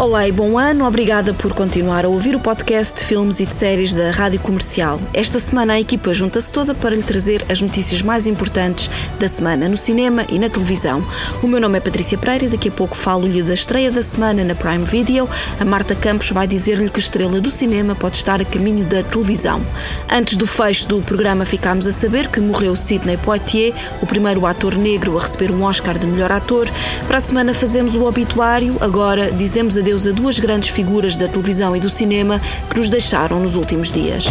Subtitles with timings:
[0.00, 3.52] Olá e bom ano, obrigada por continuar a ouvir o podcast de filmes e de
[3.52, 5.00] séries da Rádio Comercial.
[5.12, 8.88] Esta semana a equipa junta-se toda para lhe trazer as notícias mais importantes
[9.18, 11.04] da semana no cinema e na televisão.
[11.42, 14.44] O meu nome é Patrícia Pereira e daqui a pouco falo-lhe da estreia da semana
[14.44, 15.28] na Prime Video.
[15.58, 19.60] A Marta Campos vai dizer-lhe que estrela do cinema pode estar a caminho da televisão.
[20.08, 24.76] Antes do fecho do programa ficámos a saber que morreu Sidney Poitier, o primeiro ator
[24.76, 26.70] negro a receber um Oscar de melhor ator.
[27.08, 31.26] Para a semana fazemos o obituário, agora dizemos a adeus a duas grandes figuras da
[31.26, 32.38] televisão e do cinema
[32.68, 34.26] que nos deixaram nos últimos dias.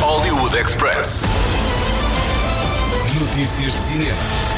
[0.00, 1.24] Hollywood Express.
[3.20, 4.53] Notícias de cinema.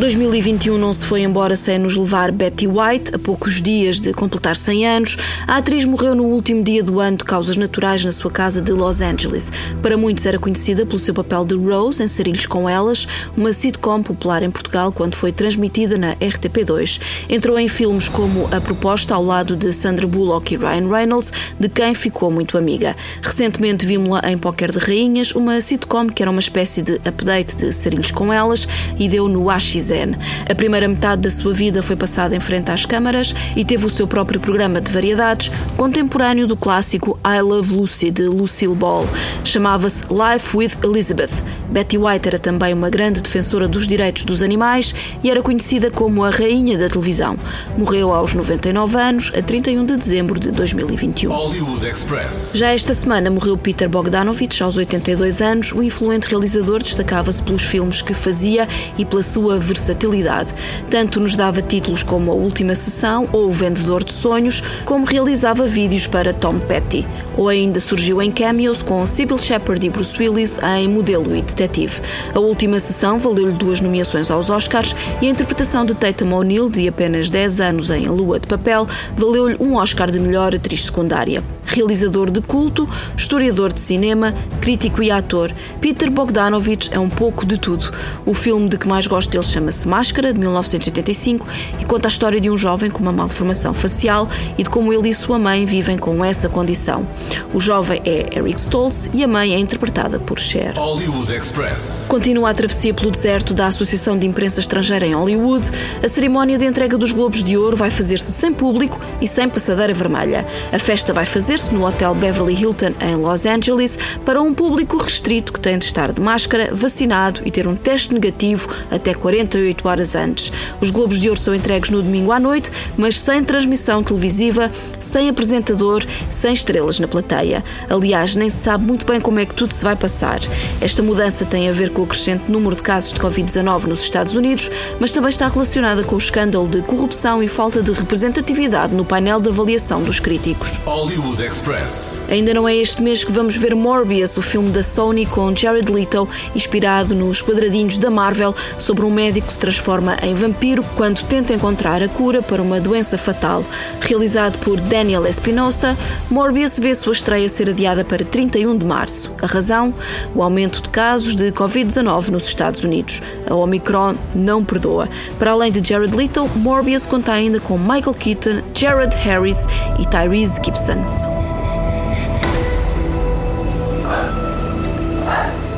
[0.00, 4.56] 2021 não se foi embora sem nos levar Betty White, a poucos dias de completar
[4.56, 5.18] 100 anos.
[5.46, 8.72] A atriz morreu no último dia do ano de causas naturais na sua casa de
[8.72, 9.52] Los Angeles.
[9.82, 13.06] Para muitos era conhecida pelo seu papel de Rose em Sarilhos com Elas,
[13.36, 16.98] uma sitcom popular em Portugal quando foi transmitida na RTP2.
[17.28, 21.68] Entrou em filmes como A Proposta ao lado de Sandra Bullock e Ryan Reynolds, de
[21.68, 22.96] quem ficou muito amiga.
[23.20, 27.70] Recentemente vimos-la em Póquer de Rainhas, uma sitcom que era uma espécie de update de
[27.70, 28.66] Sarilhos com Elas
[28.98, 29.50] e deu no
[29.90, 30.00] AX
[30.48, 33.90] a primeira metade da sua vida foi passada em frente às câmaras e teve o
[33.90, 39.06] seu próprio programa de variedades, contemporâneo do clássico I Love Lucy de Lucille Ball.
[39.44, 41.44] Chamava-se Life with Elizabeth.
[41.70, 46.24] Betty White era também uma grande defensora dos direitos dos animais e era conhecida como
[46.24, 47.36] a rainha da televisão.
[47.76, 51.30] Morreu aos 99 anos, a 31 de dezembro de 2021.
[51.30, 52.52] Hollywood Express.
[52.54, 55.72] Já esta semana morreu Peter Bogdanovich, aos 82 anos.
[55.72, 58.66] O influente realizador destacava-se pelos filmes que fazia
[58.98, 60.54] e pela sua versatilidade.
[60.90, 65.66] Tanto nos dava títulos como A Última Sessão ou O Vendedor de Sonhos, como realizava
[65.66, 67.06] vídeos para Tom Petty.
[67.36, 72.00] Ou ainda surgiu em cameos com Sybil Shepherd e Bruce Willis em Modelo e Detetive.
[72.34, 76.86] A Última Sessão valeu-lhe duas nomeações aos Oscars e a interpretação de Tatum O'Neill, de
[76.86, 81.42] apenas 10 anos em Lua de Papel, valeu-lhe um Oscar de melhor atriz secundária.
[81.72, 87.58] Realizador de culto, historiador de cinema, crítico e ator, Peter Bogdanovich é um pouco de
[87.58, 87.92] tudo.
[88.26, 91.46] O filme de que mais gosto dele chama-se Máscara, de 1985,
[91.80, 95.10] e conta a história de um jovem com uma malformação facial e de como ele
[95.10, 97.06] e sua mãe vivem com essa condição.
[97.54, 100.74] O jovem é Eric Stoltz e a mãe é interpretada por Cher.
[100.76, 102.06] Hollywood Express.
[102.08, 105.70] Continua a travessia pelo deserto da Associação de Imprensa Estrangeira em Hollywood.
[106.02, 109.94] A cerimónia de entrega dos Globos de Ouro vai fazer-se sem público e sem passadeira
[109.94, 110.44] vermelha.
[110.72, 111.24] A festa vai
[111.60, 115.84] fazer-se no Hotel Beverly Hilton em Los Angeles para um público restrito que tem de
[115.84, 120.50] estar de máscara, vacinado e ter um teste negativo até 48 horas antes.
[120.80, 125.28] Os Globos de Ouro são entregues no domingo à noite, mas sem transmissão televisiva, sem
[125.28, 127.62] apresentador, sem estrelas na plateia.
[127.90, 130.40] Aliás, nem se sabe muito bem como é que tudo se vai passar.
[130.80, 134.34] Esta mudança tem a ver com o crescente número de casos de Covid-19 nos Estados
[134.34, 139.04] Unidos, mas também está relacionada com o escândalo de corrupção e falta de representatividade no
[139.04, 140.78] painel de avaliação dos críticos.
[140.86, 142.28] Hollywood Express.
[142.30, 145.92] Ainda não é este mês que vamos ver Morbius, o filme da Sony com Jared
[145.92, 151.24] Leto, inspirado nos quadradinhos da Marvel sobre um médico que se transforma em vampiro quando
[151.24, 153.64] tenta encontrar a cura para uma doença fatal.
[154.00, 155.96] Realizado por Daniel Espinosa,
[156.30, 159.32] Morbius vê sua estreia ser adiada para 31 de março.
[159.42, 159.92] A razão?
[160.34, 163.22] O aumento de casos de Covid-19 nos Estados Unidos.
[163.48, 165.08] A Omicron não perdoa.
[165.36, 169.66] Para além de Jared Leto, Morbius conta ainda com Michael Keaton, Jared Harris
[169.98, 171.39] e Tyrese Gibson.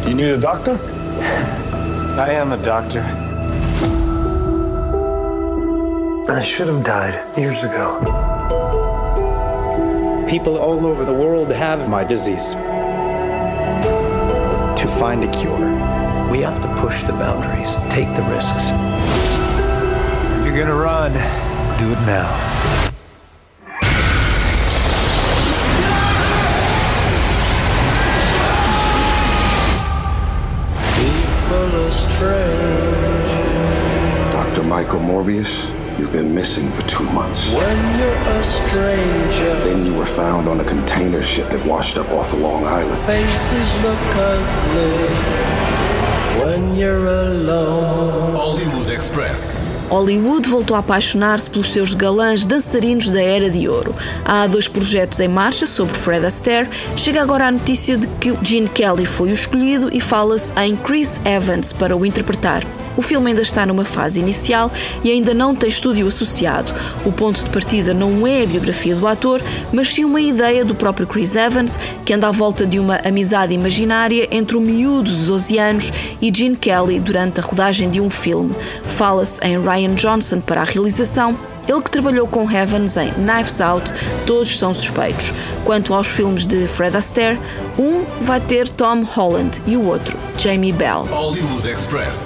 [0.06, 0.78] You need a doctor?
[2.20, 3.00] I am a doctor.
[6.30, 8.00] I should have died years ago.
[10.28, 12.52] People all over the world have my disease.
[14.80, 15.70] To find a cure,
[16.30, 18.70] we have to push the boundaries, take the risks.
[20.40, 21.12] If you're gonna run,
[21.78, 22.71] do it now.
[32.22, 33.32] Strange
[34.32, 34.62] Dr.
[34.62, 35.52] Michael Morbius,
[35.98, 37.52] you've been missing for two months.
[37.52, 39.54] when you're a stranger.
[39.64, 43.00] Then you were found on a container ship that washed up off of Long Island.
[43.06, 45.71] Faces look ugly
[46.40, 48.34] when you're alone.
[48.34, 49.86] Hollywood Express.
[49.90, 53.94] Hollywood voltou a apaixonar-se pelos seus galãs dançarinos da Era de Ouro.
[54.24, 56.68] Há dois projetos em marcha sobre Fred Astaire.
[56.96, 61.20] Chega agora a notícia de que Gene Kelly foi o escolhido e fala-se em Chris
[61.24, 62.62] Evans para o interpretar.
[62.96, 64.70] O filme ainda está numa fase inicial
[65.02, 66.72] e ainda não tem estúdio associado.
[67.04, 69.40] O ponto de partida não é a biografia do ator,
[69.72, 73.52] mas sim uma ideia do próprio Chris Evans, que anda à volta de uma amizade
[73.52, 78.10] imaginária entre o miúdo de 12 anos e Gene Kelly durante a rodagem de um
[78.10, 78.54] filme.
[78.84, 83.92] Fala-se em Ryan Johnson para a realização ele que trabalhou com Heavens em Knives Out,
[84.26, 85.32] todos são suspeitos.
[85.64, 87.38] Quanto aos filmes de Fred Astaire,
[87.78, 91.06] um vai ter Tom Holland e o outro Jamie Bell.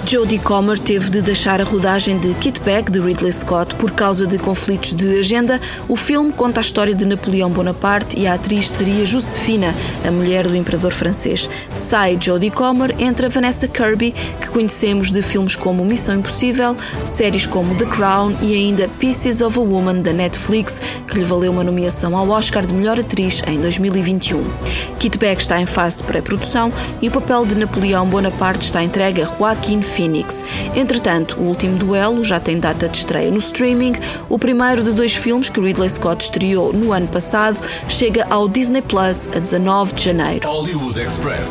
[0.07, 4.25] Jodie Comer teve de deixar a rodagem de Kit Bag de Ridley Scott por causa
[4.25, 5.61] de conflitos de agenda.
[5.87, 9.73] O filme conta a história de Napoleão Bonaparte e a atriz seria Josefina,
[10.05, 11.49] a mulher do imperador francês.
[11.75, 16.75] Sai Jodie Comer, entra Vanessa Kirby, que conhecemos de filmes como Missão Impossível,
[17.05, 21.51] séries como The Crown e ainda Pieces of a Woman da Netflix, que lhe valeu
[21.51, 24.41] uma nomeação ao Oscar de melhor atriz em 2021.
[24.99, 26.71] Kit Bag está em fase de pré-produção
[27.01, 30.45] e o papel de Napoleão Bonaparte está entregue a Joaquin Phoenix.
[30.73, 33.93] Entretanto, o último duelo já tem data de estreia no streaming.
[34.29, 37.59] O primeiro de dois filmes que Ridley Scott estreou no ano passado
[37.89, 40.47] chega ao Disney Plus a 19 de janeiro.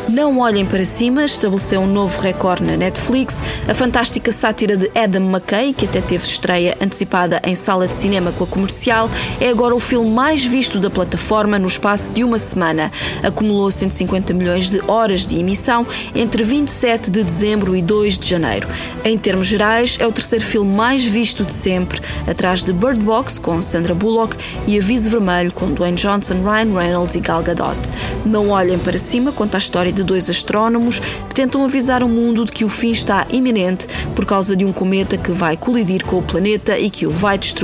[0.09, 3.41] Não Olhem para Cima estabeleceu um novo recorde na Netflix.
[3.67, 8.31] A fantástica sátira de Adam McKay, que até teve estreia antecipada em sala de cinema
[8.31, 9.09] com a comercial,
[9.41, 12.89] é agora o filme mais visto da plataforma no espaço de uma semana.
[13.21, 15.85] Acumulou 150 milhões de horas de emissão
[16.15, 18.69] entre 27 de dezembro e 2 de janeiro.
[19.03, 23.37] Em termos gerais, é o terceiro filme mais visto de sempre, atrás de Bird Box
[23.37, 27.77] com Sandra Bullock e Aviso Vermelho com Dwayne Johnson, Ryan Reynolds e Gal Gadot.
[28.25, 32.45] Não olhem para cima conta a história de dois astrónomos que tentam avisar o mundo
[32.45, 36.19] de que o fim está iminente por causa de um cometa que vai colidir com
[36.19, 37.56] o planeta e que o vai destruir.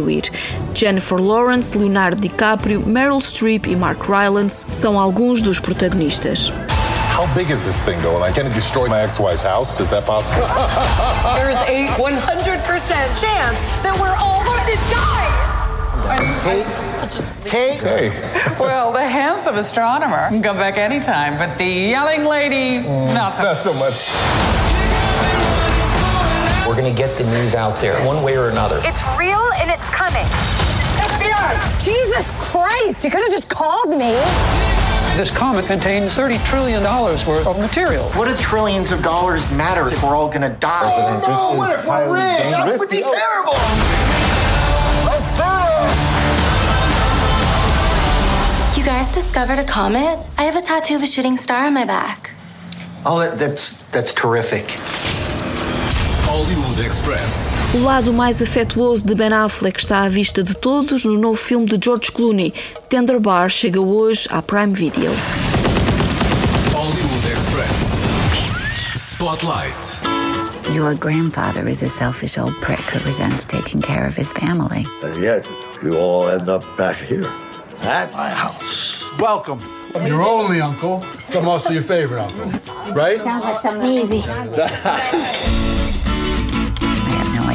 [0.73, 6.51] Jennifer Lawrence, Leonardo DiCaprio, Meryl Streep e Mark Rylance são alguns dos protagonistas.
[7.13, 8.33] How big is this thing going?
[8.33, 9.79] Can it destroy my ex-wife's house?
[9.79, 10.41] Is that possible?
[11.35, 15.53] There's a 100% chance that we're all going to die.
[16.43, 16.65] Kate?
[17.45, 17.79] Kate?
[17.79, 18.29] Hey.
[18.59, 23.13] Well, the handsome astronomer can come back anytime, but the yelling lady, mm.
[23.13, 23.43] not so.
[23.43, 24.62] Not so much.
[26.67, 28.79] We're gonna get the news out there one way or another.
[28.85, 30.25] It's real and it's coming.
[30.95, 31.83] FBI!
[31.83, 34.13] Jesus Christ, you could have just called me.
[35.17, 38.05] This comet contains $30 trillion worth of material.
[38.11, 40.79] What do trillions of dollars matter if we're all gonna die?
[40.85, 42.53] Oh, no, what if we're rich?
[42.53, 43.59] That would be terrible.
[48.77, 50.17] You guys discovered a comet?
[50.37, 52.31] I have a tattoo of a shooting star on my back.
[53.05, 54.77] Oh, that's that's terrific.
[56.33, 57.53] Hollywood Express.
[57.75, 61.67] O lado mais afetuoso de Ben Affleck está à vista de todos no novo filme
[61.67, 62.51] de George Clooney.
[62.89, 65.11] Tender Bar chega hoje à Prime Video.
[66.73, 68.03] Hollywood Express.
[68.95, 70.01] Spotlight.
[70.73, 74.87] Your grandfather is a selfish old prick who resents taking care of his family.
[75.03, 75.47] And yet,
[75.83, 77.27] you all end up back here
[77.83, 79.03] at my house.
[79.19, 79.59] Welcome.
[79.93, 82.49] I'm your only uncle, so I'm also your favorite uncle,
[82.95, 83.21] right?
[83.21, 84.23] Sounds like some maybe.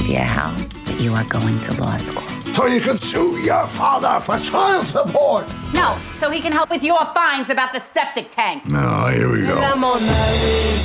[0.08, 0.54] I idea how,
[0.86, 2.22] but you are going to law school.
[2.54, 5.46] So you can sue your father for child support.
[5.74, 8.64] No, so he can help with your fines about the septic tank.
[8.66, 9.58] No, here we go.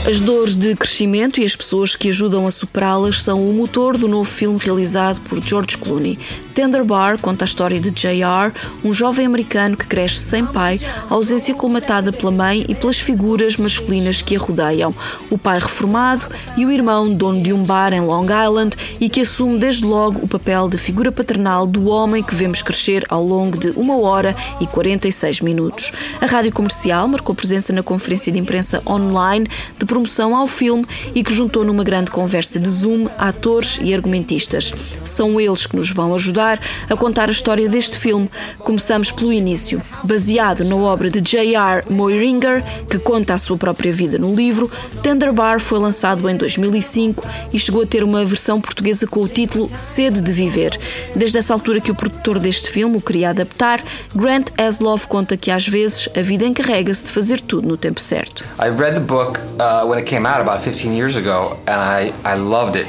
[0.07, 4.07] As dores de crescimento e as pessoas que ajudam a superá-las são o motor do
[4.07, 6.19] novo filme realizado por George Clooney.
[6.53, 11.56] Tender Bar conta a história de J.R., um jovem americano que cresce sem pai, ausência
[11.56, 14.94] colmatada pela mãe e pelas figuras masculinas que a rodeiam.
[15.31, 19.21] O pai reformado e o irmão dono de um bar em Long Island e que
[19.21, 23.57] assume desde logo o papel de figura paternal do homem que vemos crescer ao longo
[23.57, 25.92] de uma hora e 46 minutos.
[26.19, 31.23] A rádio comercial marcou presença na conferência de imprensa online de promoção ao filme e
[31.23, 34.73] que juntou numa grande conversa de Zoom atores e argumentistas.
[35.06, 38.30] São eles que nos vão ajudar a contar a história deste filme.
[38.59, 39.81] Começamos pelo início.
[40.03, 41.83] Baseado na obra de J.R.
[41.89, 44.69] Moiringer, que conta a sua própria vida no livro,
[45.01, 49.27] Tender Bar foi lançado em 2005 e chegou a ter uma versão portuguesa com o
[49.27, 50.77] título Sede de Viver.
[51.15, 53.83] Desde essa altura que o produtor deste filme o queria adaptar,
[54.15, 58.44] Grant Asloff conta que às vezes a vida encarrega-se de fazer tudo no tempo certo.
[58.58, 62.12] I read the book uh, when it came out about 15 years ago, and I,
[62.24, 62.88] I loved it.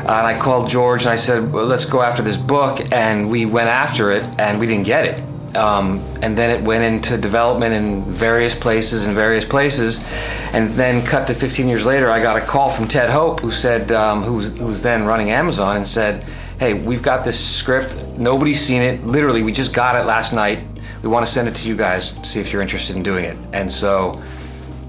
[0.00, 2.80] and I called George and I said, well, let's go after this book.
[2.92, 5.56] And we went after it and we didn't get it.
[5.56, 10.04] Um, and then it went into development in various places and various places.
[10.52, 13.50] And then, cut to 15 years later, I got a call from Ted Hope, who
[13.50, 16.24] said, um, who's, who's then running Amazon, and said,
[16.58, 17.94] Hey, we've got this script.
[18.18, 19.06] Nobody's seen it.
[19.06, 20.67] Literally, we just got it last night.
[21.02, 23.36] We want to send it to you guys, see if you're interested in doing it.
[23.52, 24.20] And so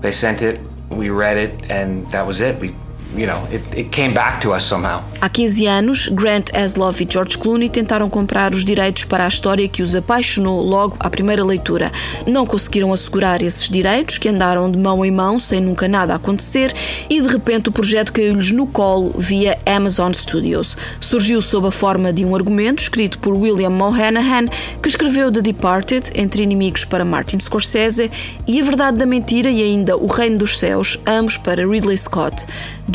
[0.01, 2.59] they sent it, we read it, and that was it.
[2.59, 2.75] We
[3.15, 5.03] you know, it, it came back to us somehow.
[5.21, 9.67] Há 15 anos, Grant Heslov e George Clooney tentaram comprar os direitos para a história
[9.67, 11.91] que os apaixonou logo à primeira leitura.
[12.25, 16.73] Não conseguiram assegurar esses direitos, que andaram de mão em mão sem nunca nada acontecer,
[17.09, 20.77] e de repente o projeto caiu-lhes no colo via Amazon Studios.
[20.99, 24.47] Surgiu sob a forma de um argumento escrito por William Monahan,
[24.81, 28.09] que escreveu The Departed, Entre Inimigos para Martin Scorsese,
[28.47, 32.45] e A Verdade da Mentira e ainda O Reino dos Céus, ambos para Ridley Scott.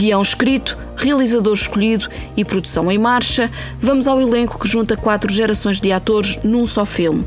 [0.04, 5.80] Guião escrito, realizador escolhido e produção em marcha, vamos ao elenco que junta quatro gerações
[5.80, 7.24] de atores num só filme.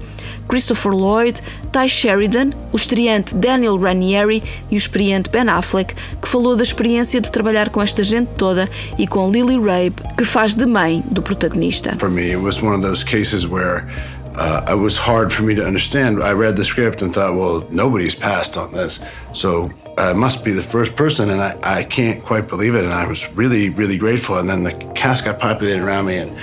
[0.48, 1.42] Christopher Lloyd,
[1.72, 7.20] Ty Sheridan, o estreante Daniel Ranieri e o experiente Ben Affleck, que falou da experiência
[7.20, 11.24] de trabalhar com esta gente toda e com Lily Rabe, que faz de mãe do
[11.24, 11.96] protagonista.
[11.98, 13.88] For me, it was one cases where
[14.36, 16.22] uh, it was hard for me to understand.
[16.22, 19.02] I read the script and thought, well, nobody's passed on this,
[19.34, 22.84] so I must be the first person, and I, I can't quite believe it.
[22.84, 24.38] And I was really, really grateful.
[24.38, 26.38] And then the cast got populated around me, and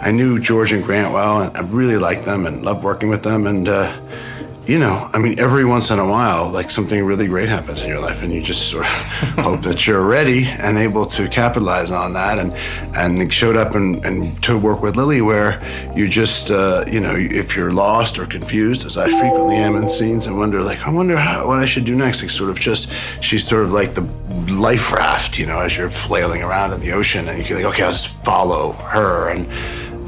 [0.00, 3.24] I knew George and Grant well, and I really liked them and loved working with
[3.24, 3.46] them.
[3.46, 3.92] And uh,
[4.66, 7.88] you know, I mean, every once in a while, like something really great happens in
[7.88, 8.90] your life, and you just sort of
[9.44, 12.38] hope that you're ready and able to capitalize on that.
[12.38, 12.52] And
[12.94, 15.60] and showed up and, and to work with Lily, where
[15.96, 19.88] you just, uh, you know, if you're lost or confused, as I frequently am in
[19.88, 22.22] scenes, and wonder like, I wonder how, what I should do next.
[22.22, 24.02] Like, sort of just, she's sort of like the
[24.54, 27.64] life raft, you know, as you're flailing around in the ocean, and you can like,
[27.64, 29.28] okay, I'll just follow her.
[29.30, 29.48] And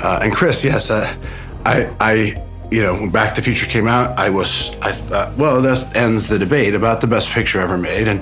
[0.02, 1.16] uh, and Chris, yes, I,
[1.64, 2.43] I, I
[2.74, 5.96] you know, when Back to the Future came out, I was, I thought, well, that
[5.96, 8.20] ends the debate about the best picture ever made, and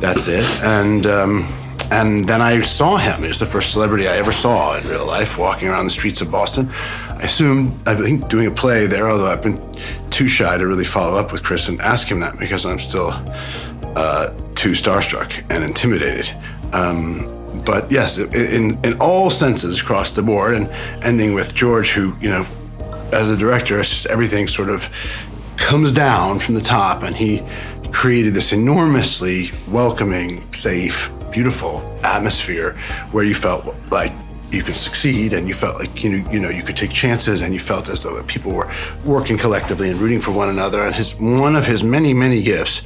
[0.00, 0.44] that's it.
[0.64, 1.48] And um,
[1.92, 3.22] and then I saw him.
[3.22, 6.20] He was the first celebrity I ever saw in real life, walking around the streets
[6.20, 6.68] of Boston.
[7.10, 9.60] I assumed, I think, doing a play there, although I've been
[10.10, 13.10] too shy to really follow up with Chris and ask him that because I'm still
[13.94, 16.34] uh, too starstruck and intimidated.
[16.72, 17.28] Um,
[17.64, 20.68] but yes, in in all senses across the board, and
[21.04, 22.44] ending with George, who you know
[23.12, 24.88] as a director, it's just everything sort of
[25.56, 27.42] comes down from the top, and he
[27.92, 32.76] created this enormously welcoming, safe, beautiful atmosphere
[33.10, 34.12] where you felt like
[34.50, 37.40] you could succeed and you felt like you know, you know you could take chances
[37.40, 38.70] and you felt as though people were
[39.04, 40.82] working collectively and rooting for one another.
[40.82, 42.82] And his one of his many many gifts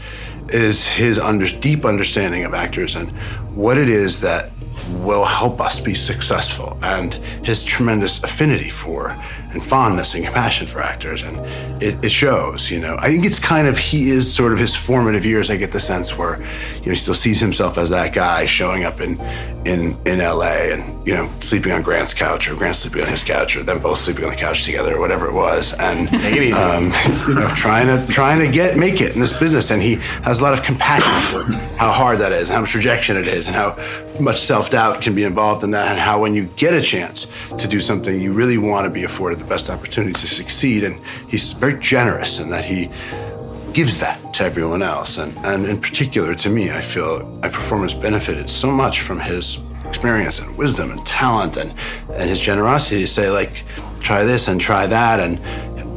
[0.51, 3.11] is his under, deep understanding of actors and
[3.57, 4.53] what it is that
[4.91, 7.15] will help us be successful and
[7.45, 9.21] his tremendous affinity for
[9.57, 11.39] and fondness and compassion for actors and
[11.83, 12.95] it, it, shows you know.
[12.99, 15.81] I think it's kind of he is sort of his formative years i get the
[15.81, 19.19] sense where you know he still sees himself as that guy showing up in
[19.67, 23.23] in in la and you know sleeping on grant's couch or grant sleeping on his
[23.23, 26.09] couch or them both sleeping on the couch together or whatever it was and
[26.55, 26.93] um,
[27.29, 30.41] you know trying to trying to get make it in this business and he has
[30.41, 31.45] a lot of compassion for
[31.79, 33.75] how hard that is and how much rejection it is and how
[34.21, 37.67] much self-doubt can be involved in that and how when you get a chance to
[37.67, 41.53] do something you really want to be afforded the best opportunity to succeed and he's
[41.53, 42.91] very generous in that he
[43.73, 45.19] gives that to everyone else.
[45.19, 49.63] And, and in particular to me i feel my performance benefited so much from his
[49.87, 51.73] experience and wisdom and talent and,
[52.13, 53.65] and his generosity to say like
[54.01, 55.39] try this and try that and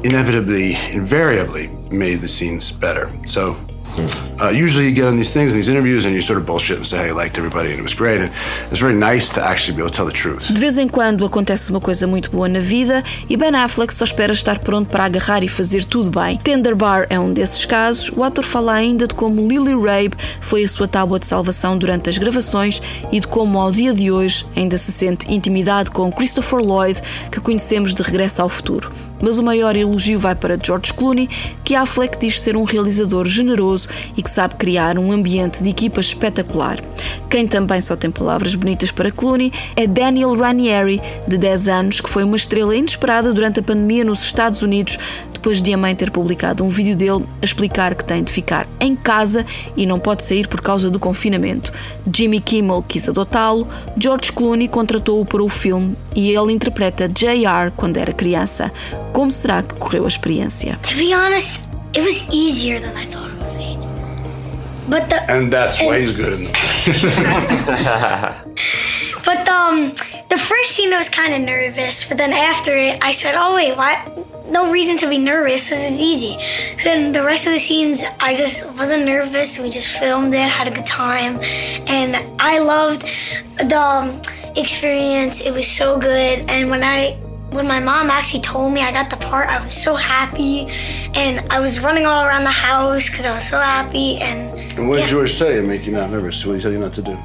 [0.06, 3.12] inevitably invariably made the scenes better.
[3.26, 3.58] So
[4.40, 6.86] uh, usually you get on these things, these interviews, and you sort of bullshit and
[6.86, 8.22] say, hey, I liked everybody and it was great.
[8.22, 8.32] And
[8.72, 10.52] it's very nice to actually be able to tell the truth.
[10.52, 14.06] De vez em quando acontece uma coisa muito boa na vida e Ben Affleck só
[14.06, 16.38] espera estar pronto para agarrar e fazer tudo bem.
[16.38, 18.12] Tender Bar é um desses casos.
[18.16, 22.10] O ator fala ainda de como Lily Rabe foi a sua tábua de salvação durante
[22.10, 26.60] as gravações e de como ao dia de hoje ainda se sente intimidade com Christopher
[26.60, 27.02] Lloyd,
[27.32, 28.92] que conhecemos de Regresso ao Futuro.
[29.22, 31.28] Mas o maior elogio vai para George Clooney,
[31.64, 36.00] que Affleck diz ser um realizador generoso e que sabe criar um ambiente de equipa
[36.00, 36.80] espetacular.
[37.30, 42.10] Quem também só tem palavras bonitas para Clooney é Daniel Ranieri, de 10 anos, que
[42.10, 44.98] foi uma estrela inesperada durante a pandemia nos Estados Unidos,
[45.40, 48.68] depois de a mãe ter publicado um vídeo dele a explicar que tem de ficar
[48.80, 51.72] em casa e não pode sair por causa do confinamento.
[52.14, 53.68] Jimmy Kimmel quis adotá-lo,
[53.98, 57.72] George Clooney contratou-o para o filme e ele interpreta J.R.
[57.78, 58.72] quando era criança.
[59.14, 60.78] Como será que correu a experiência?
[60.84, 61.62] To be honest,
[61.96, 63.29] it was easier than I thought.
[64.90, 66.46] But the And that's why he's good in
[69.26, 69.90] But um,
[70.30, 73.54] the first scene I was kind of nervous, but then after it, I said, "Oh
[73.54, 73.98] wait, what?
[74.50, 75.70] No reason to be nervous.
[75.70, 76.38] This is easy."
[76.78, 79.60] So then the rest of the scenes, I just wasn't nervous.
[79.60, 81.40] We just filmed it, had a good time,
[81.88, 83.04] and I loved
[83.58, 84.20] the um,
[84.56, 85.42] experience.
[85.42, 87.18] It was so good, and when I
[87.52, 90.68] when my mom actually told me I got the part, I was so happy,
[91.14, 94.18] and I was running all around the house because I was so happy.
[94.18, 95.08] And And what did yeah.
[95.08, 96.46] George tell you to make you not nervous?
[96.46, 97.18] What did he tell you not to do?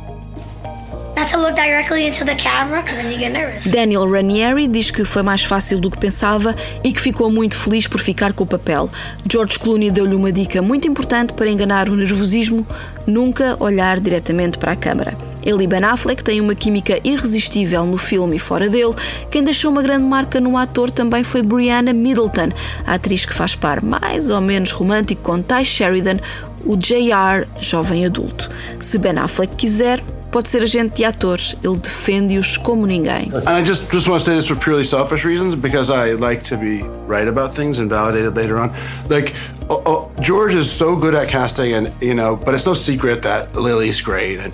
[1.26, 3.64] to look directly into the camera because then you get nervous.
[3.70, 7.88] Daniel Ranieri diz que foi mais fácil do que pensava e que ficou muito feliz
[7.88, 8.90] por ficar com o papel.
[9.30, 12.66] George Clooney deu-lhe uma dica muito importante para enganar o nervosismo:
[13.06, 15.16] nunca olhar diretamente para a câmara.
[15.44, 18.94] Ele e Ben Affleck têm uma química irresistível no filme e fora dele.
[19.30, 22.50] Quem deixou uma grande marca no ator também foi Brianna Middleton,
[22.86, 26.18] a atriz que faz par mais ou menos romântico com Ty Sheridan,
[26.64, 28.50] o JR jovem adulto.
[28.80, 30.02] Se Ben Affleck quiser,
[30.34, 31.54] pode ser agente de atores.
[31.62, 33.30] Ele defende-os como ninguém.
[33.46, 36.42] And I just just want to say this for purely selfish reasons because I like
[36.48, 38.70] to be right about things and validated later on.
[39.08, 39.32] Like
[39.68, 43.22] oh, oh, George is so good at casting, and you know, but it's no secret
[43.22, 44.52] that Lily's great and.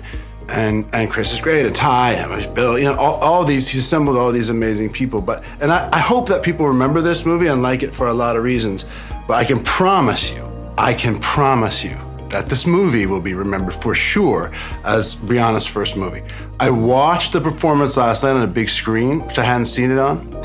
[0.51, 3.79] And, and Chris is great, and Ty, and Bill, you know, all, all these, he's
[3.79, 5.21] assembled all these amazing people.
[5.21, 8.13] But, and I, I hope that people remember this movie and like it for a
[8.13, 8.85] lot of reasons.
[9.27, 10.45] But I can promise you,
[10.77, 11.97] I can promise you
[12.31, 14.51] that this movie will be remembered for sure
[14.83, 16.21] as Brianna's first movie.
[16.59, 19.99] I watched the performance last night on a big screen, which I hadn't seen it
[19.99, 20.41] on.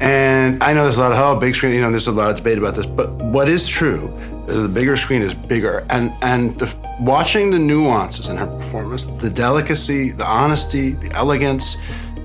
[0.00, 2.30] And I know there's a lot of, oh, big screen, you know, there's a lot
[2.30, 4.12] of debate about this, but what is true
[4.46, 5.86] is the bigger screen is bigger.
[5.90, 11.76] And, and the, watching the nuances in her performance, the delicacy, the honesty, the elegance,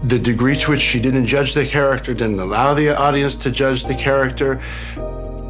[0.04, 3.86] the degree to which she didn't judge the character, didn't allow the audience to judge
[3.86, 4.62] the character,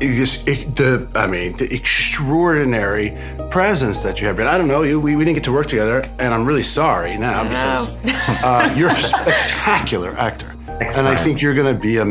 [0.01, 3.15] it just, it, the, I mean, the extraordinary
[3.51, 4.39] presence that you have.
[4.39, 6.63] And I don't know, you, we, we didn't get to work together, and I'm really
[6.63, 7.89] sorry now because
[8.43, 10.55] uh, you're a spectacular actor.
[10.67, 12.05] And I think you're going to be a,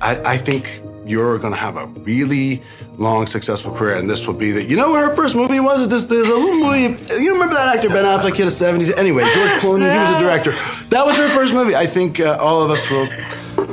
[0.00, 2.62] I, I think you're going to have a really
[2.96, 4.68] long, successful career, and this will be that.
[4.68, 5.88] You know what her first movie was?
[5.88, 7.02] This there's a little movie.
[7.22, 8.96] You remember that actor Ben Affleck in the '70s?
[8.98, 10.52] Anyway, George Clooney, he was a director.
[10.90, 11.76] That was her first movie.
[11.76, 13.08] I think uh, all of us will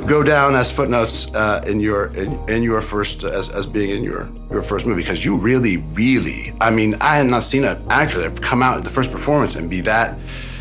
[0.06, 4.04] go down as footnotes uh, in your in, in your first as, as being in
[4.04, 6.54] your your first movie because you really, really.
[6.60, 9.56] I mean, I had not seen an actor that come out in the first performance
[9.56, 10.16] and be that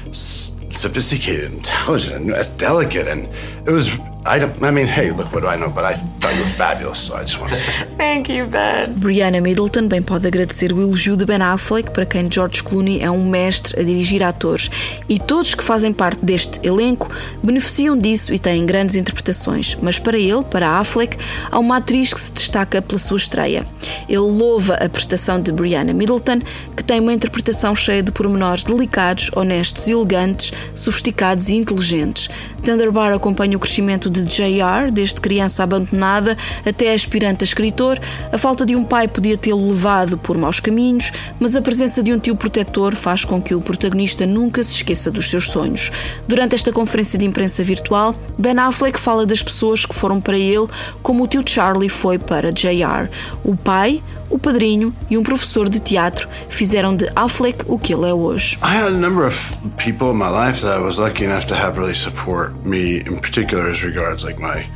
[0.08, 3.30] s- sophisticated, intelligent, and as delicate, and
[3.66, 3.90] it was.
[4.26, 4.64] I don't.
[4.64, 5.70] I mean, hey, look, what do I know?
[5.70, 7.86] But I thought you were fabulous, so I just want to say.
[7.98, 8.94] Thank you, Ben.
[8.94, 13.12] Brianna Middleton bem pode agradecer o elogio de Ben Affleck, para quem George Clooney é
[13.12, 14.72] um mestre a dirigir atores.
[15.10, 17.10] E todos que fazem parte deste elenco
[17.44, 19.78] beneficiam disso e têm grandes interpretações.
[19.82, 21.18] Mas para ele, para Affleck,
[21.52, 23.66] há uma atriz que se destaca pela sua estreia.
[24.08, 26.40] Ele louva a prestação de Brianna Middleton,
[26.78, 32.30] que tem uma interpretação cheia de pormenores delicados, honestos, elegantes, sofisticados e inteligentes.
[32.64, 38.00] Thunderbar acompanha o crescimento de J.R., desde criança abandonada até aspirante a escritor.
[38.32, 42.14] A falta de um pai podia tê-lo levado por maus caminhos, mas a presença de
[42.14, 45.92] um tio protetor faz com que o protagonista nunca se esqueça dos seus sonhos.
[46.26, 50.68] Durante esta conferência de imprensa virtual, Ben Affleck fala das pessoas que foram para ele
[51.02, 53.10] como o tio Charlie foi para J.R.
[53.44, 54.02] O pai,
[54.34, 58.58] o padrinho e um professor de teatro fizeram de Affleck o que ele é hoje.
[58.64, 61.56] I had a number of people in my life that I was lucky enough to
[61.56, 64.68] have really support me, in particular as regards like my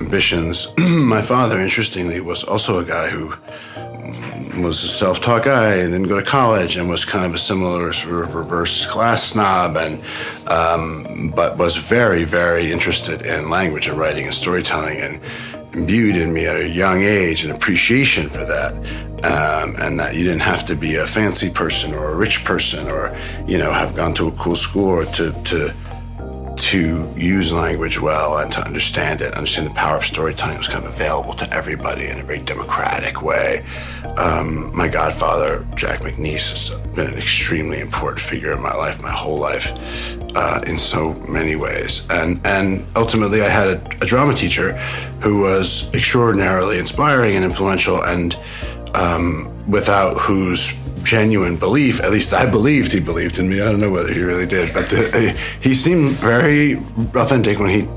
[0.00, 0.74] ambitions.
[0.78, 3.32] my father, interestingly, was also a guy who
[4.60, 7.92] was a self-taught guy and didn't go to college and was kind of a similar
[7.92, 10.02] sort of reverse class snob and
[10.48, 15.20] um, but was very very interested in language and writing and storytelling and
[15.76, 18.74] imbued in me at a young age an appreciation for that
[19.24, 22.88] um, and that you didn't have to be a fancy person or a rich person
[22.88, 25.72] or you know have gone to a cool school to to
[26.56, 30.84] to use language well and to understand it, understand the power of storytelling was kind
[30.84, 33.64] of available to everybody in a very democratic way.
[34.16, 39.10] Um, my godfather, Jack McNeese, has been an extremely important figure in my life, my
[39.10, 39.72] whole life,
[40.36, 42.06] uh, in so many ways.
[42.10, 44.76] And and ultimately, I had a, a drama teacher
[45.24, 48.36] who was extraordinarily inspiring and influential, and
[48.94, 50.72] um, without whose
[51.02, 53.60] genuine belief, at least I believed he believed in me.
[53.62, 56.74] I don't know whether he really did, but the, he seemed very
[57.14, 57.88] authentic when he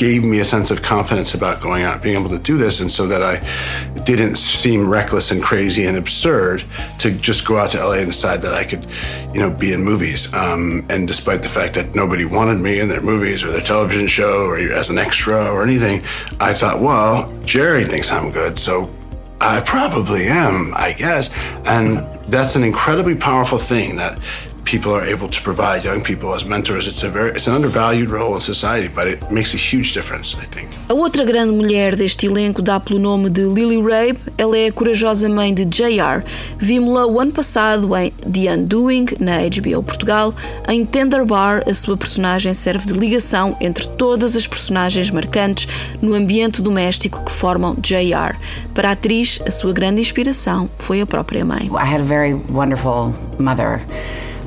[0.00, 2.90] gave me a sense of confidence about going out, being able to do this, and
[2.90, 3.36] so that I
[4.04, 6.64] didn't seem reckless and crazy and absurd
[7.00, 8.86] to just go out to LA and decide that I could,
[9.34, 10.32] you know, be in movies.
[10.32, 14.06] Um, and despite the fact that nobody wanted me in their movies or their television
[14.06, 16.02] show or as an extra or anything,
[16.40, 18.88] I thought, well, Jerry thinks I'm good, so
[19.42, 21.28] I probably am, I guess.
[21.66, 24.18] And that's an incredibly powerful thing that
[24.70, 26.86] people are able to provide young people as mentors.
[26.86, 30.36] It's a very it's an undervalued role in society, but it makes a huge difference,
[30.36, 30.70] I think.
[30.88, 34.20] A outra grande mulher deste elenco dá pelo nome de Lily Rabe.
[34.38, 36.22] Ela é a corajosa mãe de JR.
[36.56, 40.32] Vimos-la o ano passado em The Undoing, na HBO Portugal.
[40.68, 45.66] Em Tender Bar, a sua personagem serve de ligação entre todas as personagens marcantes
[46.00, 48.36] no ambiente doméstico que formam JR.
[48.72, 51.66] Para a atriz, a sua grande inspiração foi a própria mãe.
[51.66, 53.80] I had a very wonderful mother.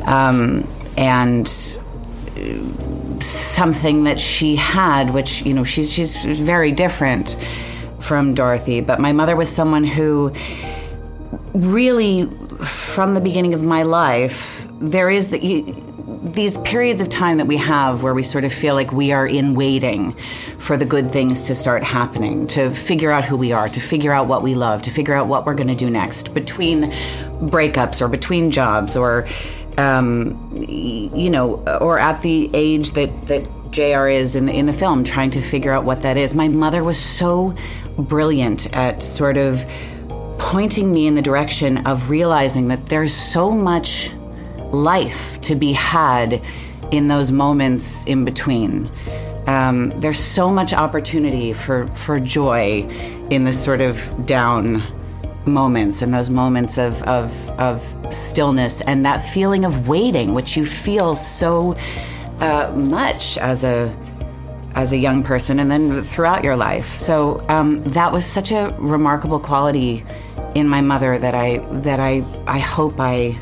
[0.05, 1.47] Um, and
[3.21, 7.37] something that she had, which you know she's she's very different
[7.99, 8.81] from Dorothy.
[8.81, 10.33] But my mother was someone who
[11.53, 12.25] really,
[12.61, 15.41] from the beginning of my life, there is that
[16.23, 19.27] these periods of time that we have where we sort of feel like we are
[19.27, 20.13] in waiting
[20.57, 24.11] for the good things to start happening, to figure out who we are, to figure
[24.11, 26.91] out what we love, to figure out what we're going to do next between
[27.41, 29.27] breakups or between jobs or,
[29.77, 34.73] um, you know, or at the age that, that JR is in the, in the
[34.73, 36.33] film, trying to figure out what that is.
[36.33, 37.55] My mother was so
[37.97, 39.65] brilliant at sort of
[40.37, 44.11] pointing me in the direction of realizing that there's so much
[44.71, 46.41] life to be had
[46.91, 48.91] in those moments in between.
[49.47, 52.87] Um, there's so much opportunity for, for joy
[53.29, 54.83] in the sort of down
[55.45, 60.65] moments and those moments of, of, of stillness and that feeling of waiting, which you
[60.65, 61.75] feel so
[62.39, 63.95] uh, much as a
[64.75, 66.95] as a young person and then throughout your life.
[66.95, 70.03] So um, that was such a remarkable quality
[70.55, 73.37] in my mother that I that I I hope I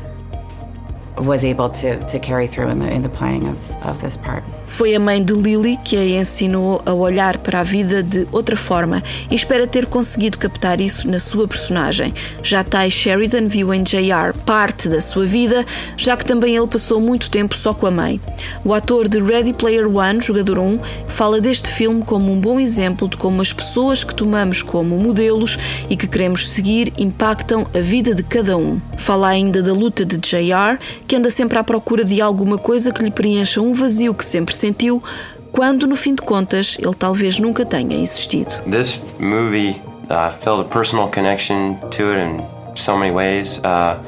[1.18, 4.42] was able to, to carry through in the, in the playing of, of this part.
[4.72, 8.56] Foi a mãe de Lily que a ensinou a olhar para a vida de outra
[8.56, 12.14] forma e espera ter conseguido captar isso na sua personagem.
[12.42, 17.02] Já Ty Sheridan viu em JR parte da sua vida, já que também ele passou
[17.02, 18.18] muito tempo só com a mãe.
[18.64, 23.06] O ator de Ready Player One, jogador 1, fala deste filme como um bom exemplo
[23.06, 25.58] de como as pessoas que tomamos como modelos
[25.90, 28.80] e que queremos seguir impactam a vida de cada um.
[28.96, 33.04] Fala ainda da luta de JR, que anda sempre à procura de alguma coisa que
[33.04, 35.02] lhe preencha um vazio que sempre sentiu,
[35.50, 38.50] quando no fim de contas ele talvez nunca tenha existido.
[38.70, 42.42] This movie uh, felt a personal connection to it in
[42.74, 43.60] so many ways.
[43.64, 43.98] Uh,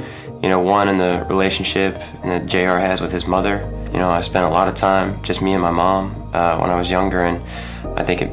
[0.42, 3.62] you know, one in the relationship that JR has with his mother.
[3.92, 6.70] You know, I spent a lot of time just me and my mom uh, when
[6.70, 7.40] I was younger, and
[7.96, 8.30] I think it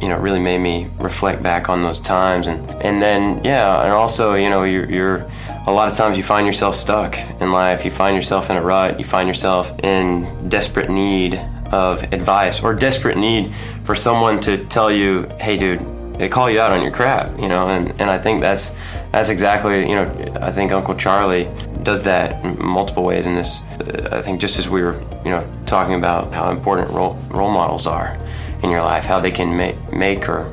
[0.00, 2.48] you know really made me reflect back on those times.
[2.48, 5.30] And and then yeah and also you know you're, you're
[5.66, 7.84] a lot of times you find yourself stuck in life.
[7.84, 8.98] You find yourself in a rut.
[8.98, 11.34] You find yourself in desperate need
[11.72, 13.52] of advice or desperate need
[13.84, 15.80] for someone to tell you hey dude
[16.16, 17.66] they call you out on your crap you know?
[17.66, 18.72] And, and i think that's
[19.10, 21.48] that's exactly you know i think uncle charlie
[21.86, 23.62] does that in multiple ways in this.
[24.10, 27.86] I think just as we were you know talking about how important role, role models
[27.86, 28.18] are
[28.62, 30.50] in your life, how they can make, make or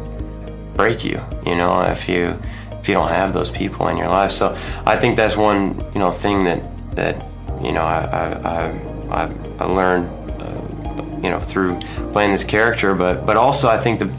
[0.75, 2.37] break you, you know, if you
[2.83, 4.31] if you don't have those people in your life.
[4.31, 6.61] So I think that's one, you know, thing that
[6.95, 7.15] that
[7.61, 7.99] you know I
[8.43, 10.09] I, I, I learned,
[10.41, 11.79] uh, you know, through
[12.11, 12.93] playing this character.
[12.93, 14.11] But but also I think the,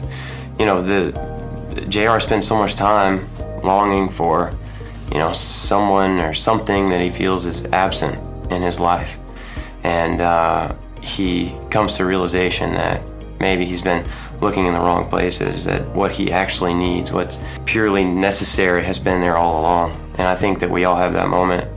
[0.57, 1.11] you know, the
[1.89, 2.19] Jr.
[2.19, 3.27] spends so much time
[3.63, 4.51] longing for,
[5.11, 8.17] you know, someone or something that he feels is absent
[8.51, 9.17] in his life,
[9.83, 13.01] and uh, he comes to realization that
[13.39, 14.07] maybe he's been
[14.41, 19.21] looking in the wrong places, that what he actually needs, what's purely necessary, has been
[19.21, 19.91] there all along.
[20.17, 21.67] And I think that we all have that moment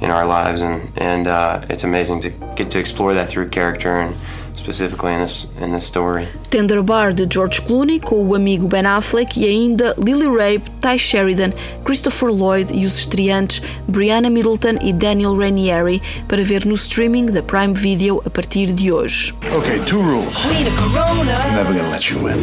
[0.00, 4.00] in our lives, and, and uh, it's amazing to get to explore that through character
[4.00, 4.14] and
[4.56, 6.26] specifically in this, in this story.
[6.50, 10.98] Tender Bar de George Clooney com o amigo Ben Affleck e ainda Lily Rabe, Ty
[10.98, 11.52] Sheridan,
[11.84, 17.42] Christopher Lloyd e os estreantes Brianna Middleton e Daniel Rainieri para ver no streaming da
[17.42, 19.34] Prime Video a partir de hoje.
[19.56, 20.36] Okay, two rules.
[20.44, 22.36] I'm never gonna let you win.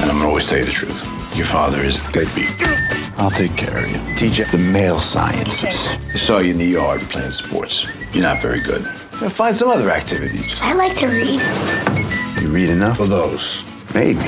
[0.00, 1.08] And I'm gonna always tell you the truth.
[1.36, 2.52] Your father is deadbeat.
[3.18, 4.14] I'll take care of you.
[4.16, 5.88] Teach you the male sciences.
[5.88, 7.88] I saw you in the yard playing sports.
[8.12, 8.82] You're not very good.
[9.20, 10.58] Now find some other activities.
[10.62, 11.42] I like to read.
[12.40, 13.64] You read enough of those?
[13.94, 14.24] Maybe.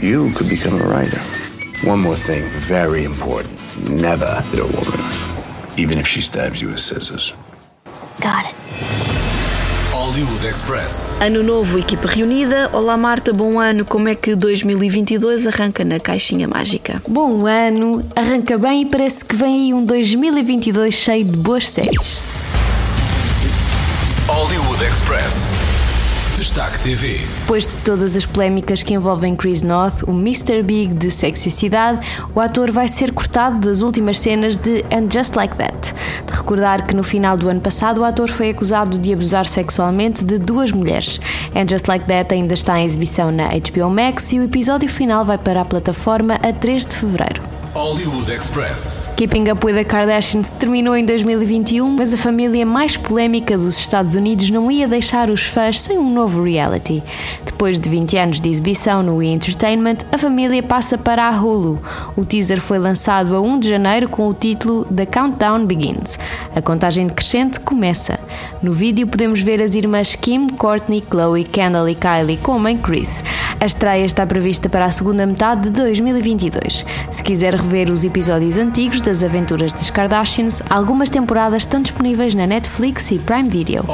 [0.00, 1.20] You could become a writer.
[1.86, 3.58] One more thing, very important.
[3.88, 5.00] Never hit a woman,
[5.76, 7.32] even if she stabs you with scissors.
[8.20, 8.54] Got it.
[9.92, 11.20] Hollywood Express.
[11.20, 12.70] Ano novo, equipa reunida.
[12.72, 13.84] Olá Marta, bom ano.
[13.84, 17.00] Como é que 2022 arranca na caixinha mágica?
[17.08, 22.20] Bom ano, arranca bem e parece que vem aí um 2022 cheio de boas séries.
[24.34, 25.58] Hollywood Express.
[26.38, 27.20] Destaque TV.
[27.36, 30.62] Depois de todas as polémicas que envolvem Chris North, o Mr.
[30.62, 32.00] Big de Sexicidade,
[32.34, 35.92] o ator vai ser cortado das últimas cenas de And Just Like That.
[36.26, 40.24] De recordar que no final do ano passado o ator foi acusado de abusar sexualmente
[40.24, 41.20] de duas mulheres.
[41.54, 45.26] And Just Like That ainda está em exibição na HBO Max e o episódio final
[45.26, 47.61] vai para a plataforma a 3 de fevereiro.
[47.74, 49.14] Hollywood Express.
[49.16, 54.14] Keeping Up with the Kardashians terminou em 2021, mas a família mais polémica dos Estados
[54.14, 57.02] Unidos não ia deixar os fãs sem um novo reality.
[57.46, 59.28] Depois de 20 anos de exibição no E!
[59.28, 61.80] Entertainment, a família passa para a Hulu.
[62.14, 66.18] O teaser foi lançado a 1 de janeiro com o título The Countdown Begins.
[66.54, 68.20] A contagem decrescente começa.
[68.62, 72.76] No vídeo podemos ver as irmãs Kim, Courtney, Chloe, Kendall e Kylie com a mãe
[72.76, 73.24] Chris.
[73.58, 76.84] A estreia está prevista para a segunda metade de 2022.
[77.10, 82.46] Se quiser rever os episódios antigos das aventuras das Kardashians, algumas temporadas estão disponíveis na
[82.46, 83.84] Netflix e Prime Video.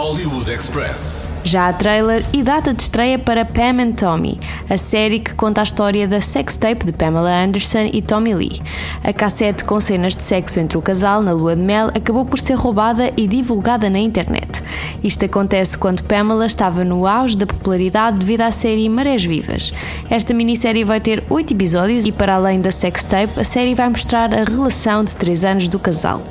[1.44, 5.60] Já há trailer e data de estreia para Pam and Tommy, a série que conta
[5.60, 8.62] a história da sextape de Pamela Anderson e Tommy Lee.
[9.04, 12.38] A cassete com cenas de sexo entre o casal na lua de mel acabou por
[12.38, 14.62] ser roubada e divulgada na internet.
[15.02, 19.72] Isto acontece quando Pamela estava no auge da popularidade devido à série Marés Vivas.
[20.08, 24.32] Esta minissérie vai ter oito episódios e, para além da sextape, a série vai mostrar
[24.32, 26.22] a relação de três anos do casal.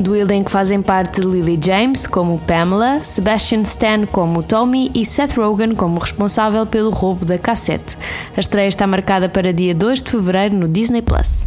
[0.00, 5.76] Do elenco fazem parte Lily James como Pamela, Sebastian Stan como Tommy e Seth Rogen
[5.76, 7.96] como responsável pelo roubo da cassete.
[8.36, 11.46] A estreia está marcada para dia 2 de fevereiro no Disney Plus.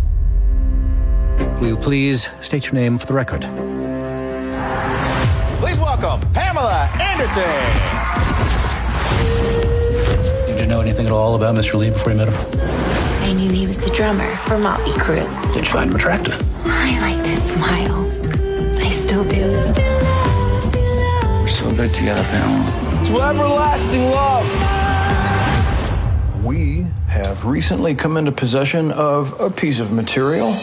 [1.60, 3.46] Will you please state your name for the record?
[5.60, 7.44] Please welcome Pamela Anderson.
[10.48, 11.78] Did you know anything at all about Mr.
[11.78, 12.85] Lee before you met him?
[13.26, 15.26] I knew he was the drummer for Motley Crue.
[15.52, 16.36] Did you find him attractive?
[16.68, 18.06] I like to smile.
[18.80, 19.50] I still do.
[21.42, 23.06] We're so good together, Pamela.
[23.06, 24.46] To everlasting love.
[26.46, 30.54] We have recently come into possession of a piece of material.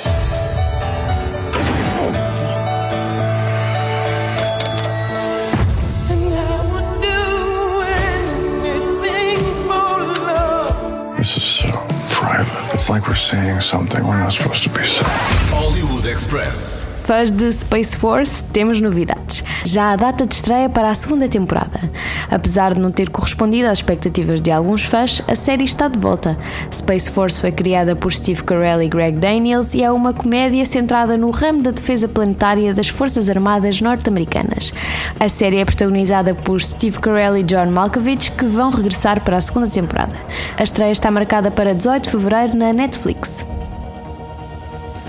[12.92, 15.02] Like we're seeing something we're not supposed to be seeing.
[15.48, 17.04] Hollywood Express.
[17.06, 19.42] Fãs de Space Force, temos novidades.
[19.64, 21.90] Já há data de estreia para a segunda temporada.
[22.30, 26.36] Apesar de não ter correspondido às expectativas de alguns fãs, a série está de volta.
[26.72, 31.16] Space Force foi criada por Steve Carell e Greg Daniels e é uma comédia centrada
[31.16, 34.72] no ramo da defesa planetária das Forças Armadas norte-americanas.
[35.20, 39.40] A série é protagonizada por Steve Carell e John Malkovich, que vão regressar para a
[39.40, 40.14] segunda temporada.
[40.56, 43.46] A estreia está marcada para 18 de fevereiro na Netflix.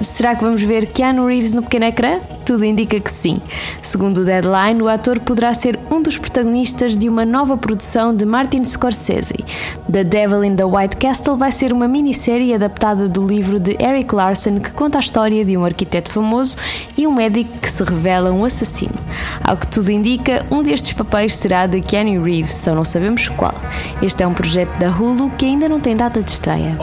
[0.02, 2.20] Será que vamos ver Keanu Reeves no pequeno ecrã?
[2.46, 3.42] Tudo indica que sim.
[3.82, 8.26] Segundo o Deadline, o ator poderá ser um dos protagonistas de uma nova produção de
[8.26, 9.46] Martin Scorsese.
[9.92, 14.14] The Devil in the White Castle vai ser uma minissérie adaptada do livro de Eric
[14.14, 16.58] Larson que conta a história de um arquiteto famoso
[16.98, 18.96] e um médico que se revela um assassino.
[19.44, 23.56] Ao que tudo indica, um destes papéis será de Keanu Reeves, só não sabemos qual.
[24.02, 26.76] Este é um projeto da Hulu que ainda não tem data de estreia.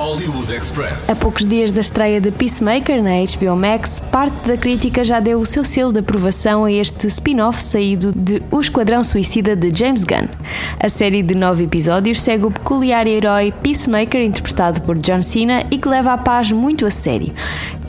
[1.09, 5.41] A poucos dias da estreia de Peacemaker na HBO Max, parte da crítica já deu
[5.41, 10.05] o seu selo de aprovação a este spin-off saído de O Esquadrão Suicida de James
[10.05, 10.29] Gunn.
[10.79, 15.77] A série de nove episódios segue o peculiar herói Peacemaker, interpretado por John Cena, e
[15.77, 17.33] que leva a paz muito a sério.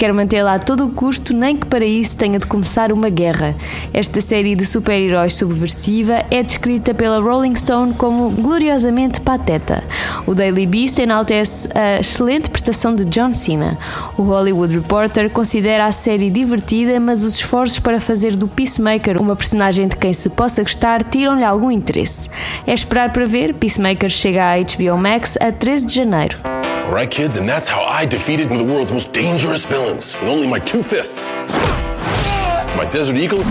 [0.02, 3.54] Quer mantê-la a todo o custo, nem que para isso tenha de começar uma guerra.
[3.94, 9.84] Esta série de super-heróis subversiva é descrita pela Rolling Stone como gloriosamente pateta.
[10.26, 13.78] O Daily Beast enaltece a excelente prestação de John Cena.
[14.18, 19.36] O Hollywood Reporter considera a série divertida, mas os esforços para fazer do Peacemaker uma
[19.36, 22.28] personagem de quem se possa gostar tiram-lhe algum interesse.
[22.66, 26.61] É esperar para ver, Peacemaker chega à HBO Max a 13 de janeiro.
[26.84, 30.16] All right, kids, and that's how I defeated one of the world's most dangerous villains
[30.16, 31.32] with only my two fists.
[31.32, 33.42] My Desert Eagle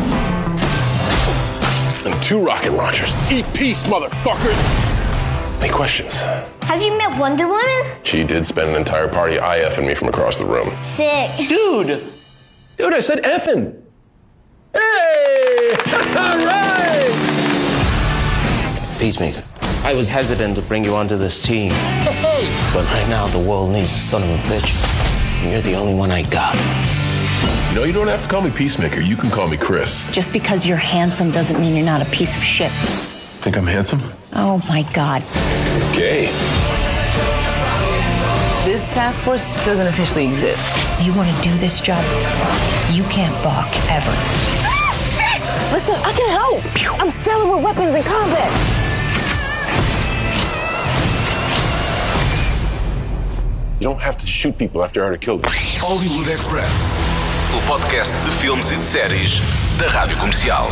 [2.07, 3.21] and two rocket launchers.
[3.33, 4.59] Eat peace, motherfuckers!
[5.63, 6.23] Any questions?
[6.63, 7.83] Have you met Wonder Woman?
[8.03, 10.71] She did spend an entire party IFing me from across the room.
[10.77, 11.31] Sick.
[11.49, 12.03] Dude!
[12.77, 13.81] Dude, I said effing!
[14.75, 15.71] Hey!
[16.19, 17.37] All right!
[18.99, 19.43] Peacemaker,
[19.83, 21.71] I was hesitant to bring you onto this team.
[22.73, 24.71] But right now, the world needs a son of a bitch.
[25.43, 26.55] And you're the only one I got.
[27.75, 29.01] No, you don't have to call me Peacemaker.
[29.01, 30.09] You can call me Chris.
[30.13, 32.71] Just because you're handsome doesn't mean you're not a piece of shit.
[33.41, 34.03] Think I'm handsome?
[34.35, 35.23] Oh my god.
[35.93, 36.27] Okay.
[38.67, 40.77] This task force doesn't officially exist.
[41.03, 42.05] You want to do this job?
[42.93, 44.13] You can't balk ever.
[44.63, 47.01] Ah, Listen, I can help.
[47.01, 48.90] I'm stellar with weapons and combat.
[53.81, 55.53] You don't have to shoot people after I already killed them.
[55.81, 57.01] Hollywood Express.
[57.57, 59.41] O podcast de filmes e de séries
[59.79, 60.69] da Rádio Comercial.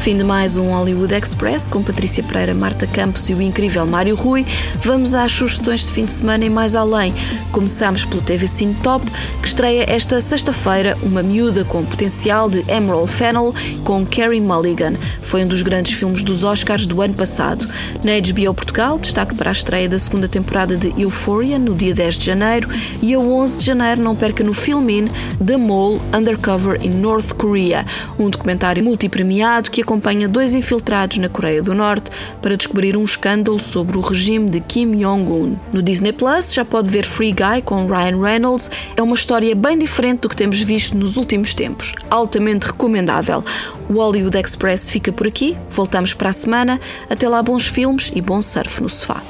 [0.00, 4.16] Fim de mais um Hollywood Express com Patrícia Pereira, Marta Campos e o incrível Mário
[4.16, 4.46] Rui.
[4.82, 7.12] Vamos às sugestões de fim de semana e mais além.
[7.52, 9.04] Começamos pelo TV Cine Top,
[9.42, 14.94] que estreia esta sexta-feira uma miúda com potencial de Emerald Fennel com Carey Mulligan.
[15.20, 17.68] Foi um dos grandes filmes dos Oscars do ano passado.
[18.02, 22.18] Na HBO Portugal, destaque para a estreia da segunda temporada de Euphoria no dia 10
[22.18, 22.70] de janeiro
[23.02, 25.08] e a 11 de janeiro não perca no Filmin
[25.44, 27.84] The Mole Undercover in North Korea,
[28.18, 33.58] um documentário multipremiado que acompanha dois infiltrados na Coreia do Norte para descobrir um escândalo
[33.58, 35.56] sobre o regime de Kim Jong-un.
[35.72, 38.70] No Disney Plus já pode ver Free Guy com Ryan Reynolds.
[38.96, 41.96] É uma história bem diferente do que temos visto nos últimos tempos.
[42.08, 43.44] Altamente recomendável.
[43.88, 45.56] O Hollywood Express fica por aqui.
[45.68, 46.80] Voltamos para a semana.
[47.08, 49.20] Até lá, bons filmes e bom surf no sofá.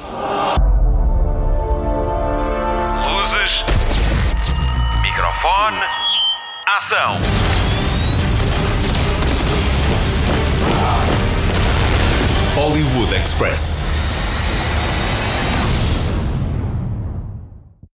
[3.09, 3.63] Luzes.
[5.01, 5.79] Microfone.
[6.77, 7.60] Ação.
[13.13, 13.90] Express.